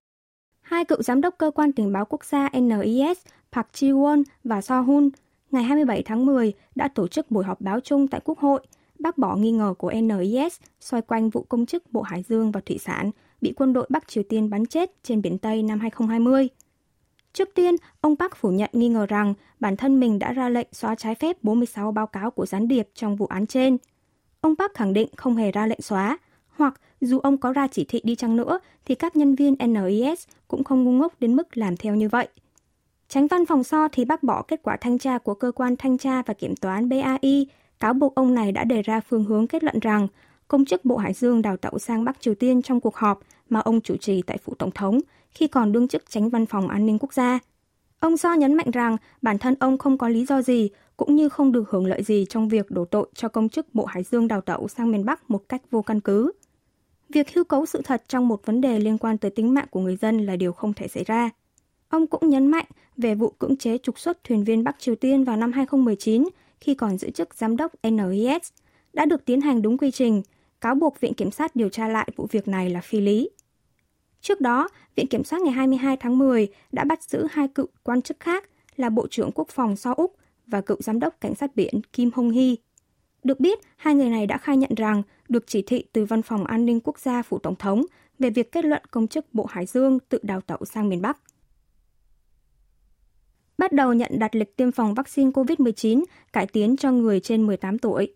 Hai 0.60 0.84
cựu 0.84 1.02
giám 1.02 1.20
đốc 1.20 1.34
cơ 1.38 1.50
quan 1.50 1.72
tình 1.72 1.92
báo 1.92 2.04
quốc 2.04 2.24
gia 2.24 2.48
NIS 2.52 3.18
Park 3.52 3.66
Ji-won 3.72 4.22
và 4.44 4.60
So 4.60 4.80
Hun 4.80 5.10
ngày 5.50 5.62
27 5.62 6.02
tháng 6.02 6.26
10 6.26 6.52
đã 6.74 6.88
tổ 6.88 7.08
chức 7.08 7.30
buổi 7.30 7.44
họp 7.44 7.60
báo 7.60 7.80
chung 7.80 8.08
tại 8.08 8.20
Quốc 8.24 8.38
hội, 8.38 8.66
bác 8.98 9.18
bỏ 9.18 9.36
nghi 9.36 9.50
ngờ 9.50 9.74
của 9.78 9.92
NIS 9.92 10.56
xoay 10.80 11.02
quanh 11.02 11.30
vụ 11.30 11.42
công 11.48 11.66
chức 11.66 11.92
Bộ 11.92 12.02
Hải 12.02 12.22
Dương 12.22 12.52
và 12.52 12.60
Thủy 12.66 12.78
sản 12.78 13.10
bị 13.40 13.52
quân 13.56 13.72
đội 13.72 13.86
Bắc 13.90 14.08
Triều 14.08 14.22
Tiên 14.28 14.50
bắn 14.50 14.66
chết 14.66 14.90
trên 15.02 15.22
Biển 15.22 15.38
Tây 15.38 15.62
năm 15.62 15.80
2020. 15.80 16.48
Trước 17.32 17.48
tiên, 17.54 17.76
ông 18.00 18.16
Park 18.16 18.36
phủ 18.36 18.50
nhận 18.50 18.70
nghi 18.72 18.88
ngờ 18.88 19.06
rằng 19.06 19.34
bản 19.60 19.76
thân 19.76 20.00
mình 20.00 20.18
đã 20.18 20.32
ra 20.32 20.48
lệnh 20.48 20.68
xóa 20.72 20.94
trái 20.94 21.14
phép 21.14 21.44
46 21.44 21.92
báo 21.92 22.06
cáo 22.06 22.30
của 22.30 22.46
gián 22.46 22.68
điệp 22.68 22.88
trong 22.94 23.16
vụ 23.16 23.26
án 23.26 23.46
trên– 23.46 23.76
Ông 24.40 24.56
Park 24.56 24.74
khẳng 24.74 24.92
định 24.92 25.08
không 25.16 25.36
hề 25.36 25.52
ra 25.52 25.66
lệnh 25.66 25.82
xóa, 25.82 26.18
hoặc 26.48 26.80
dù 27.00 27.18
ông 27.18 27.38
có 27.38 27.52
ra 27.52 27.66
chỉ 27.66 27.84
thị 27.84 28.00
đi 28.04 28.14
chăng 28.14 28.36
nữa 28.36 28.60
thì 28.84 28.94
các 28.94 29.16
nhân 29.16 29.34
viên 29.34 29.54
NIS 29.68 30.26
cũng 30.48 30.64
không 30.64 30.84
ngu 30.84 30.92
ngốc 30.92 31.12
đến 31.20 31.36
mức 31.36 31.56
làm 31.56 31.76
theo 31.76 31.94
như 31.94 32.08
vậy. 32.08 32.28
Tránh 33.08 33.26
văn 33.26 33.46
phòng 33.46 33.64
so 33.64 33.88
thì 33.88 34.04
bác 34.04 34.22
bỏ 34.22 34.42
kết 34.42 34.60
quả 34.62 34.76
thanh 34.76 34.98
tra 34.98 35.18
của 35.18 35.34
cơ 35.34 35.52
quan 35.52 35.76
thanh 35.76 35.98
tra 35.98 36.22
và 36.22 36.34
kiểm 36.34 36.56
toán 36.56 36.88
BAI, 36.88 37.46
cáo 37.80 37.94
buộc 37.94 38.14
ông 38.14 38.34
này 38.34 38.52
đã 38.52 38.64
đề 38.64 38.82
ra 38.82 39.00
phương 39.00 39.24
hướng 39.24 39.46
kết 39.46 39.64
luận 39.64 39.78
rằng 39.80 40.08
công 40.48 40.64
chức 40.64 40.84
Bộ 40.84 40.96
Hải 40.96 41.12
Dương 41.12 41.42
đào 41.42 41.56
tạo 41.56 41.78
sang 41.78 42.04
Bắc 42.04 42.20
Triều 42.20 42.34
Tiên 42.34 42.62
trong 42.62 42.80
cuộc 42.80 42.96
họp 42.96 43.20
mà 43.48 43.60
ông 43.60 43.80
chủ 43.80 43.96
trì 43.96 44.22
tại 44.22 44.38
phủ 44.44 44.54
tổng 44.54 44.70
thống 44.70 45.00
khi 45.30 45.46
còn 45.46 45.72
đương 45.72 45.88
chức 45.88 46.10
tránh 46.10 46.28
văn 46.28 46.46
phòng 46.46 46.68
an 46.68 46.86
ninh 46.86 46.98
quốc 46.98 47.12
gia. 47.12 47.38
Ông 48.00 48.16
So 48.16 48.34
nhấn 48.34 48.54
mạnh 48.54 48.70
rằng 48.70 48.96
bản 49.22 49.38
thân 49.38 49.54
ông 49.60 49.78
không 49.78 49.98
có 49.98 50.08
lý 50.08 50.24
do 50.24 50.42
gì 50.42 50.70
cũng 51.00 51.16
như 51.16 51.28
không 51.28 51.52
được 51.52 51.70
hưởng 51.70 51.86
lợi 51.86 52.02
gì 52.02 52.26
trong 52.28 52.48
việc 52.48 52.70
đổ 52.70 52.84
tội 52.84 53.08
cho 53.14 53.28
công 53.28 53.48
chức 53.48 53.74
Bộ 53.74 53.84
Hải 53.84 54.02
Dương 54.02 54.28
đào 54.28 54.40
tẩu 54.40 54.68
sang 54.68 54.90
miền 54.90 55.04
Bắc 55.04 55.30
một 55.30 55.48
cách 55.48 55.62
vô 55.70 55.82
căn 55.82 56.00
cứ. 56.00 56.32
Việc 57.08 57.34
hư 57.34 57.44
cấu 57.44 57.66
sự 57.66 57.80
thật 57.84 58.02
trong 58.08 58.28
một 58.28 58.46
vấn 58.46 58.60
đề 58.60 58.78
liên 58.78 58.98
quan 58.98 59.18
tới 59.18 59.30
tính 59.30 59.54
mạng 59.54 59.66
của 59.70 59.80
người 59.80 59.96
dân 59.96 60.26
là 60.26 60.36
điều 60.36 60.52
không 60.52 60.74
thể 60.74 60.88
xảy 60.88 61.04
ra. 61.04 61.30
Ông 61.88 62.06
cũng 62.06 62.30
nhấn 62.30 62.46
mạnh 62.46 62.64
về 62.96 63.14
vụ 63.14 63.30
cưỡng 63.38 63.56
chế 63.56 63.78
trục 63.78 63.98
xuất 63.98 64.24
thuyền 64.24 64.44
viên 64.44 64.64
Bắc 64.64 64.76
Triều 64.78 64.94
Tiên 64.94 65.24
vào 65.24 65.36
năm 65.36 65.52
2019 65.52 66.28
khi 66.60 66.74
còn 66.74 66.98
giữ 66.98 67.10
chức 67.10 67.34
giám 67.34 67.56
đốc 67.56 67.72
NIS 67.82 68.48
đã 68.92 69.04
được 69.04 69.24
tiến 69.24 69.40
hành 69.40 69.62
đúng 69.62 69.78
quy 69.78 69.90
trình, 69.90 70.22
cáo 70.60 70.74
buộc 70.74 71.00
Viện 71.00 71.14
Kiểm 71.14 71.30
sát 71.30 71.56
điều 71.56 71.68
tra 71.68 71.88
lại 71.88 72.08
vụ 72.16 72.26
việc 72.30 72.48
này 72.48 72.70
là 72.70 72.80
phi 72.80 73.00
lý. 73.00 73.30
Trước 74.20 74.40
đó, 74.40 74.68
Viện 74.96 75.06
Kiểm 75.06 75.24
sát 75.24 75.40
ngày 75.40 75.52
22 75.52 75.96
tháng 75.96 76.18
10 76.18 76.48
đã 76.72 76.84
bắt 76.84 77.02
giữ 77.02 77.26
hai 77.30 77.48
cựu 77.48 77.66
quan 77.82 78.02
chức 78.02 78.20
khác 78.20 78.50
là 78.76 78.90
Bộ 78.90 79.06
trưởng 79.10 79.30
Quốc 79.32 79.48
phòng 79.48 79.76
So 79.76 79.94
Úc 79.96 80.16
và 80.50 80.60
cựu 80.60 80.76
giám 80.80 81.00
đốc 81.00 81.20
cảnh 81.20 81.34
sát 81.34 81.56
biển 81.56 81.80
Kim 81.92 82.10
Hong 82.14 82.30
Hee. 82.30 82.54
Được 83.24 83.40
biết, 83.40 83.58
hai 83.76 83.94
người 83.94 84.10
này 84.10 84.26
đã 84.26 84.38
khai 84.38 84.56
nhận 84.56 84.70
rằng 84.76 85.02
được 85.28 85.44
chỉ 85.46 85.62
thị 85.62 85.84
từ 85.92 86.04
Văn 86.04 86.22
phòng 86.22 86.44
An 86.44 86.66
ninh 86.66 86.80
Quốc 86.84 86.98
gia 86.98 87.22
phủ 87.22 87.38
Tổng 87.38 87.56
thống 87.56 87.82
về 88.18 88.30
việc 88.30 88.52
kết 88.52 88.64
luận 88.64 88.82
công 88.90 89.08
chức 89.08 89.34
Bộ 89.34 89.46
Hải 89.50 89.66
Dương 89.66 89.98
tự 90.08 90.18
đào 90.22 90.40
tẩu 90.40 90.58
sang 90.64 90.88
miền 90.88 91.02
Bắc. 91.02 91.18
Bắt 93.58 93.72
đầu 93.72 93.92
nhận 93.92 94.18
đặt 94.18 94.34
lịch 94.34 94.56
tiêm 94.56 94.72
phòng 94.72 94.94
vaccine 94.94 95.30
COVID-19 95.30 96.04
cải 96.32 96.46
tiến 96.46 96.76
cho 96.76 96.92
người 96.92 97.20
trên 97.20 97.46
18 97.46 97.78
tuổi. 97.78 98.14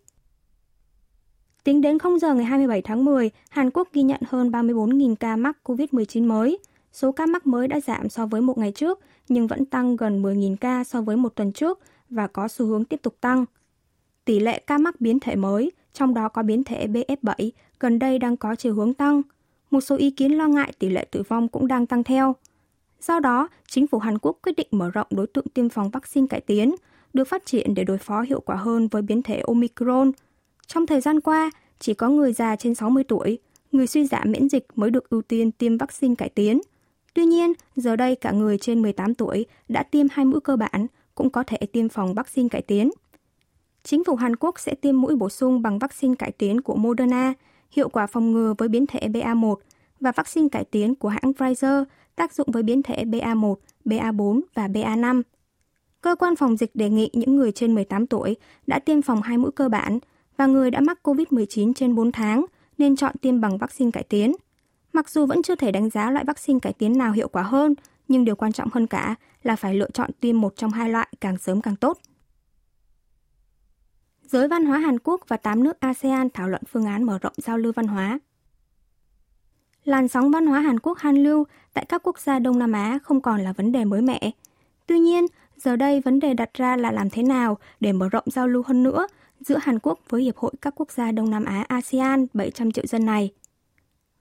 Tính 1.63 1.81
đến 1.81 1.99
0 1.99 2.19
giờ 2.19 2.33
ngày 2.33 2.45
27 2.45 2.81
tháng 2.81 3.05
10, 3.05 3.29
Hàn 3.49 3.71
Quốc 3.71 3.87
ghi 3.93 4.03
nhận 4.03 4.21
hơn 4.27 4.49
34.000 4.49 5.15
ca 5.15 5.35
mắc 5.35 5.57
COVID-19 5.63 6.27
mới. 6.27 6.59
Số 6.91 7.11
ca 7.11 7.25
mắc 7.25 7.47
mới 7.47 7.67
đã 7.67 7.79
giảm 7.79 8.09
so 8.09 8.25
với 8.25 8.41
một 8.41 8.57
ngày 8.57 8.71
trước, 8.71 8.99
nhưng 9.29 9.47
vẫn 9.47 9.65
tăng 9.65 9.95
gần 9.95 10.21
10.000 10.21 10.55
ca 10.55 10.83
so 10.83 11.01
với 11.01 11.17
một 11.17 11.35
tuần 11.35 11.51
trước 11.51 11.79
và 12.09 12.27
có 12.27 12.47
xu 12.47 12.65
hướng 12.65 12.85
tiếp 12.85 12.99
tục 13.01 13.15
tăng. 13.21 13.45
Tỷ 14.25 14.39
lệ 14.39 14.59
ca 14.59 14.77
mắc 14.77 15.01
biến 15.01 15.19
thể 15.19 15.35
mới, 15.35 15.71
trong 15.93 16.13
đó 16.13 16.29
có 16.29 16.43
biến 16.43 16.63
thể 16.63 16.87
BF7, 16.87 17.51
gần 17.79 17.99
đây 17.99 18.19
đang 18.19 18.37
có 18.37 18.55
chiều 18.55 18.73
hướng 18.73 18.93
tăng. 18.93 19.21
Một 19.71 19.81
số 19.81 19.95
ý 19.95 20.11
kiến 20.11 20.31
lo 20.31 20.47
ngại 20.47 20.73
tỷ 20.79 20.89
lệ 20.89 21.05
tử 21.11 21.23
vong 21.27 21.47
cũng 21.47 21.67
đang 21.67 21.85
tăng 21.85 22.03
theo. 22.03 22.35
Do 23.01 23.19
đó, 23.19 23.49
chính 23.67 23.87
phủ 23.87 23.99
Hàn 23.99 24.17
Quốc 24.17 24.37
quyết 24.43 24.55
định 24.57 24.67
mở 24.71 24.89
rộng 24.89 25.07
đối 25.09 25.27
tượng 25.27 25.47
tiêm 25.53 25.69
phòng 25.69 25.89
vaccine 25.89 26.27
cải 26.27 26.41
tiến, 26.41 26.75
được 27.13 27.27
phát 27.27 27.45
triển 27.45 27.73
để 27.73 27.83
đối 27.83 27.97
phó 27.97 28.21
hiệu 28.21 28.39
quả 28.39 28.55
hơn 28.55 28.87
với 28.87 29.01
biến 29.01 29.21
thể 29.21 29.41
Omicron. 29.47 30.11
Trong 30.67 30.85
thời 30.85 31.01
gian 31.01 31.21
qua, 31.21 31.51
chỉ 31.79 31.93
có 31.93 32.09
người 32.09 32.33
già 32.33 32.55
trên 32.55 32.75
60 32.75 33.03
tuổi, 33.03 33.39
người 33.71 33.87
suy 33.87 34.05
giảm 34.05 34.31
miễn 34.31 34.49
dịch 34.49 34.67
mới 34.75 34.91
được 34.91 35.09
ưu 35.09 35.21
tiên 35.21 35.51
tiêm 35.51 35.77
vaccine 35.77 36.15
cải 36.15 36.29
tiến. 36.29 36.61
Tuy 37.13 37.25
nhiên, 37.25 37.53
giờ 37.75 37.95
đây 37.95 38.15
cả 38.15 38.31
người 38.31 38.57
trên 38.57 38.81
18 38.81 39.13
tuổi 39.13 39.45
đã 39.69 39.83
tiêm 39.83 40.07
hai 40.11 40.25
mũi 40.25 40.41
cơ 40.41 40.55
bản 40.55 40.87
cũng 41.15 41.29
có 41.29 41.43
thể 41.43 41.57
tiêm 41.57 41.89
phòng 41.89 42.13
vaccine 42.13 42.49
cải 42.49 42.61
tiến. 42.61 42.89
Chính 43.83 44.03
phủ 44.03 44.15
Hàn 44.15 44.35
Quốc 44.35 44.59
sẽ 44.59 44.75
tiêm 44.75 45.01
mũi 45.01 45.15
bổ 45.15 45.29
sung 45.29 45.61
bằng 45.61 45.79
vaccine 45.79 46.15
cải 46.15 46.31
tiến 46.31 46.61
của 46.61 46.75
Moderna, 46.75 47.33
hiệu 47.71 47.89
quả 47.89 48.07
phòng 48.07 48.31
ngừa 48.31 48.53
với 48.57 48.67
biến 48.67 48.87
thể 48.87 48.99
BA1 48.99 49.55
và 49.99 50.11
vaccine 50.11 50.49
cải 50.49 50.65
tiến 50.65 50.95
của 50.95 51.09
hãng 51.09 51.31
Pfizer 51.31 51.85
tác 52.15 52.33
dụng 52.33 52.47
với 52.51 52.63
biến 52.63 52.83
thể 52.83 53.03
BA1, 53.03 53.55
BA4 53.85 54.41
và 54.53 54.67
BA5. 54.67 55.21
Cơ 56.01 56.15
quan 56.15 56.35
phòng 56.35 56.57
dịch 56.57 56.75
đề 56.75 56.89
nghị 56.89 57.09
những 57.13 57.35
người 57.35 57.51
trên 57.51 57.75
18 57.75 58.07
tuổi 58.07 58.35
đã 58.67 58.79
tiêm 58.79 59.01
phòng 59.01 59.21
hai 59.21 59.37
mũi 59.37 59.51
cơ 59.51 59.69
bản 59.69 59.99
và 60.37 60.45
người 60.45 60.71
đã 60.71 60.79
mắc 60.79 60.99
COVID-19 61.03 61.73
trên 61.73 61.95
4 61.95 62.11
tháng 62.11 62.45
nên 62.77 62.95
chọn 62.95 63.15
tiêm 63.21 63.41
bằng 63.41 63.57
vaccine 63.57 63.91
cải 63.91 64.03
tiến. 64.03 64.35
Mặc 64.93 65.09
dù 65.09 65.25
vẫn 65.25 65.43
chưa 65.43 65.55
thể 65.55 65.71
đánh 65.71 65.89
giá 65.89 66.11
loại 66.11 66.25
vaccine 66.25 66.59
cải 66.59 66.73
tiến 66.73 66.97
nào 66.97 67.11
hiệu 67.11 67.27
quả 67.27 67.43
hơn, 67.43 67.75
nhưng 68.07 68.25
điều 68.25 68.35
quan 68.35 68.51
trọng 68.51 68.69
hơn 68.71 68.87
cả 68.87 69.15
là 69.43 69.55
phải 69.55 69.75
lựa 69.75 69.89
chọn 69.93 70.09
tiêm 70.19 70.41
một 70.41 70.53
trong 70.55 70.71
hai 70.71 70.89
loại 70.89 71.07
càng 71.21 71.37
sớm 71.37 71.61
càng 71.61 71.75
tốt. 71.75 71.97
Giới 74.23 74.47
văn 74.47 74.65
hóa 74.65 74.79
Hàn 74.79 74.99
Quốc 74.99 75.21
và 75.27 75.37
8 75.37 75.63
nước 75.63 75.79
ASEAN 75.79 76.29
thảo 76.33 76.49
luận 76.49 76.61
phương 76.71 76.85
án 76.85 77.03
mở 77.03 77.19
rộng 77.21 77.33
giao 77.37 77.57
lưu 77.57 77.71
văn 77.75 77.87
hóa. 77.87 78.19
Làn 79.83 80.07
sóng 80.07 80.31
văn 80.31 80.45
hóa 80.45 80.59
Hàn 80.59 80.79
Quốc 80.79 80.97
Hàn 80.97 81.15
lưu 81.15 81.45
tại 81.73 81.85
các 81.89 82.01
quốc 82.03 82.19
gia 82.19 82.39
Đông 82.39 82.59
Nam 82.59 82.71
Á 82.71 82.99
không 83.03 83.21
còn 83.21 83.41
là 83.41 83.53
vấn 83.53 83.71
đề 83.71 83.85
mới 83.85 84.01
mẻ. 84.01 84.31
Tuy 84.87 84.99
nhiên, 84.99 85.25
giờ 85.57 85.75
đây 85.75 86.01
vấn 86.01 86.19
đề 86.19 86.33
đặt 86.33 86.53
ra 86.53 86.77
là 86.77 86.91
làm 86.91 87.09
thế 87.09 87.23
nào 87.23 87.57
để 87.79 87.93
mở 87.93 88.09
rộng 88.09 88.23
giao 88.27 88.47
lưu 88.47 88.63
hơn 88.65 88.83
nữa 88.83 89.07
giữa 89.39 89.57
Hàn 89.61 89.79
Quốc 89.79 89.99
với 90.09 90.23
Hiệp 90.23 90.37
hội 90.37 90.51
các 90.61 90.73
quốc 90.75 90.91
gia 90.91 91.11
Đông 91.11 91.29
Nam 91.29 91.45
Á 91.45 91.65
ASEAN 91.67 92.27
700 92.33 92.71
triệu 92.71 92.85
dân 92.87 93.05
này. 93.05 93.31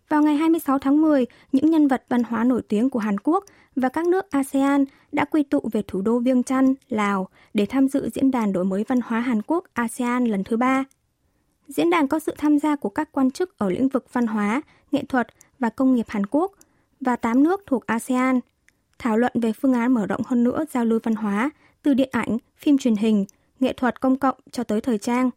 Vào 0.09 0.23
ngày 0.23 0.37
26 0.37 0.79
tháng 0.79 1.01
10, 1.01 1.27
những 1.53 1.71
nhân 1.71 1.89
vật 1.89 2.05
văn 2.09 2.23
hóa 2.23 2.45
nổi 2.45 2.63
tiếng 2.69 2.91
của 2.91 2.99
Hàn 2.99 3.19
Quốc 3.19 3.45
và 3.77 3.89
các 3.89 4.07
nước 4.07 4.31
ASEAN 4.31 4.85
đã 5.13 5.25
quy 5.25 5.43
tụ 5.43 5.69
về 5.73 5.83
thủ 5.87 6.03
đô 6.03 6.19
Viêng 6.19 6.43
Chăn, 6.43 6.75
Lào 6.89 7.29
để 7.55 7.67
tham 7.67 7.89
dự 7.89 8.09
diễn 8.15 8.31
đàn 8.31 8.53
đổi 8.53 8.65
mới 8.65 8.85
văn 8.89 9.01
hóa 9.05 9.21
Hàn 9.21 9.43
Quốc 9.43 9.65
ASEAN 9.73 10.25
lần 10.25 10.45
thứ 10.45 10.57
ba. 10.57 10.85
Diễn 11.69 11.91
đàn 11.91 12.09
có 12.09 12.19
sự 12.19 12.35
tham 12.39 12.59
gia 12.59 12.77
của 12.77 12.89
các 12.89 13.13
quan 13.13 13.31
chức 13.31 13.59
ở 13.59 13.71
lĩnh 13.71 13.89
vực 13.89 14.07
văn 14.13 14.27
hóa, 14.27 14.63
nghệ 14.93 15.05
thuật 15.09 15.27
và 15.59 15.69
công 15.69 15.95
nghiệp 15.95 16.07
Hàn 16.09 16.27
Quốc 16.27 16.53
và 17.01 17.17
8 17.17 17.43
nước 17.43 17.63
thuộc 17.67 17.87
ASEAN, 17.87 18.41
thảo 18.99 19.17
luận 19.17 19.33
về 19.35 19.53
phương 19.53 19.73
án 19.73 19.95
mở 19.95 20.07
rộng 20.07 20.23
hơn 20.27 20.45
nữa 20.45 20.65
giao 20.71 20.85
lưu 20.85 20.99
văn 21.03 21.15
hóa 21.15 21.51
từ 21.83 21.95
điện 21.95 22.09
ảnh, 22.13 22.39
phim 22.57 22.79
truyền 22.79 22.97
hình, 22.97 23.25
nghệ 23.61 23.73
thuật 23.73 24.01
công 24.01 24.17
cộng 24.17 24.37
cho 24.51 24.65
tới 24.65 24.81
thời 24.81 24.99
trang. 24.99 25.31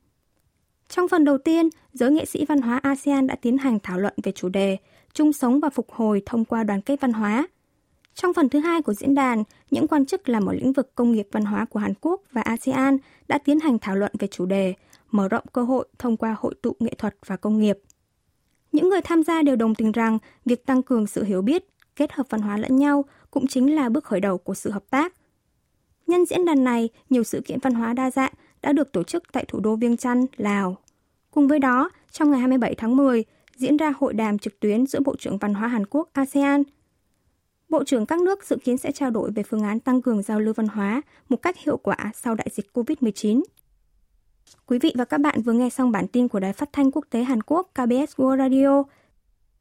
Trong 0.89 1.07
phần 1.07 1.25
đầu 1.25 1.37
tiên, 1.37 1.69
giới 1.93 2.11
nghệ 2.11 2.25
sĩ 2.25 2.45
văn 2.45 2.61
hóa 2.61 2.77
ASEAN 2.77 3.27
đã 3.27 3.35
tiến 3.35 3.57
hành 3.57 3.79
thảo 3.83 3.99
luận 3.99 4.13
về 4.23 4.31
chủ 4.31 4.49
đề 4.49 4.77
chung 5.13 5.33
sống 5.33 5.59
và 5.59 5.69
phục 5.69 5.91
hồi 5.91 6.21
thông 6.25 6.45
qua 6.45 6.63
đoàn 6.63 6.81
kết 6.81 7.01
văn 7.01 7.13
hóa. 7.13 7.47
Trong 8.13 8.33
phần 8.33 8.49
thứ 8.49 8.59
hai 8.59 8.81
của 8.81 8.93
diễn 8.93 9.15
đàn, 9.15 9.43
những 9.71 9.87
quan 9.87 10.05
chức 10.05 10.29
làm 10.29 10.45
ở 10.45 10.53
lĩnh 10.53 10.73
vực 10.73 10.95
công 10.95 11.11
nghiệp 11.11 11.27
văn 11.31 11.45
hóa 11.45 11.65
của 11.65 11.79
Hàn 11.79 11.93
Quốc 12.01 12.21
và 12.31 12.41
ASEAN 12.41 12.97
đã 13.27 13.37
tiến 13.37 13.59
hành 13.59 13.79
thảo 13.79 13.95
luận 13.95 14.11
về 14.19 14.27
chủ 14.27 14.45
đề 14.45 14.73
mở 15.11 15.27
rộng 15.27 15.43
cơ 15.53 15.63
hội 15.63 15.87
thông 15.99 16.17
qua 16.17 16.35
hội 16.39 16.55
tụ 16.61 16.75
nghệ 16.79 16.93
thuật 16.97 17.15
và 17.25 17.37
công 17.37 17.59
nghiệp. 17.59 17.79
Những 18.71 18.89
người 18.89 19.01
tham 19.01 19.23
gia 19.23 19.43
đều 19.43 19.55
đồng 19.55 19.75
tình 19.75 19.91
rằng 19.91 20.17
việc 20.45 20.65
tăng 20.65 20.83
cường 20.83 21.07
sự 21.07 21.23
hiểu 21.23 21.41
biết, 21.41 21.65
kết 21.95 22.11
hợp 22.11 22.25
văn 22.29 22.41
hóa 22.41 22.57
lẫn 22.57 22.75
nhau 22.75 23.05
cũng 23.31 23.47
chính 23.47 23.75
là 23.75 23.89
bước 23.89 24.03
khởi 24.03 24.19
đầu 24.19 24.37
của 24.37 24.53
sự 24.53 24.71
hợp 24.71 24.83
tác. 24.89 25.13
Nhân 26.07 26.25
diễn 26.25 26.45
đàn 26.45 26.63
này, 26.63 26.89
nhiều 27.09 27.23
sự 27.23 27.41
kiện 27.45 27.59
văn 27.59 27.73
hóa 27.73 27.93
đa 27.93 28.11
dạng 28.11 28.33
đã 28.61 28.71
được 28.73 28.91
tổ 28.91 29.03
chức 29.03 29.23
tại 29.31 29.45
thủ 29.47 29.59
đô 29.59 29.75
Viêng 29.75 29.97
Chăn, 29.97 30.25
Lào. 30.37 30.77
Cùng 31.31 31.47
với 31.47 31.59
đó, 31.59 31.89
trong 32.11 32.31
ngày 32.31 32.39
27 32.39 32.75
tháng 32.75 32.95
10, 32.95 33.23
diễn 33.55 33.77
ra 33.77 33.93
hội 33.97 34.13
đàm 34.13 34.37
trực 34.37 34.59
tuyến 34.59 34.87
giữa 34.87 34.99
Bộ 35.05 35.15
trưởng 35.19 35.37
Văn 35.37 35.53
hóa 35.53 35.67
Hàn 35.67 35.85
Quốc 35.85 36.09
ASEAN. 36.13 36.63
Bộ 37.69 37.83
trưởng 37.83 38.05
các 38.05 38.19
nước 38.21 38.45
dự 38.45 38.57
kiến 38.63 38.77
sẽ 38.77 38.91
trao 38.91 39.11
đổi 39.11 39.31
về 39.31 39.43
phương 39.43 39.63
án 39.63 39.79
tăng 39.79 40.01
cường 40.01 40.21
giao 40.21 40.39
lưu 40.39 40.53
văn 40.53 40.67
hóa 40.67 41.01
một 41.29 41.41
cách 41.41 41.57
hiệu 41.57 41.77
quả 41.77 41.97
sau 42.13 42.35
đại 42.35 42.47
dịch 42.51 42.69
COVID-19. 42.73 43.43
Quý 44.65 44.79
vị 44.79 44.93
và 44.95 45.05
các 45.05 45.21
bạn 45.21 45.41
vừa 45.41 45.53
nghe 45.53 45.69
xong 45.69 45.91
bản 45.91 46.07
tin 46.07 46.27
của 46.27 46.39
Đài 46.39 46.53
Phát 46.53 46.69
thanh 46.73 46.91
Quốc 46.91 47.05
tế 47.09 47.23
Hàn 47.23 47.41
Quốc 47.41 47.69
KBS 47.73 48.19
World 48.19 48.37
Radio– 48.37 48.83